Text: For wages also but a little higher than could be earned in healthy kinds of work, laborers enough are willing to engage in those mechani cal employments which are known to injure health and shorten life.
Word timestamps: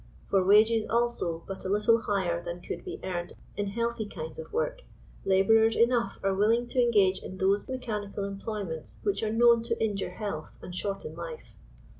For 0.31 0.43
wages 0.43 0.83
also 0.89 1.43
but 1.47 1.63
a 1.63 1.69
little 1.69 2.01
higher 2.01 2.43
than 2.43 2.61
could 2.61 2.83
be 2.83 2.99
earned 3.03 3.33
in 3.55 3.67
healthy 3.67 4.07
kinds 4.07 4.39
of 4.39 4.51
work, 4.51 4.81
laborers 5.25 5.75
enough 5.75 6.17
are 6.23 6.33
willing 6.33 6.65
to 6.69 6.81
engage 6.81 7.19
in 7.21 7.37
those 7.37 7.67
mechani 7.67 8.11
cal 8.15 8.23
employments 8.23 8.99
which 9.03 9.21
are 9.21 9.31
known 9.31 9.61
to 9.61 9.79
injure 9.79 10.09
health 10.15 10.49
and 10.63 10.73
shorten 10.73 11.13
life. 11.15 11.53